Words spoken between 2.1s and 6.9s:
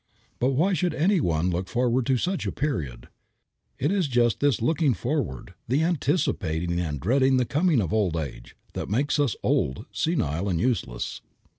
such a period? It is just this looking forward, the anticipating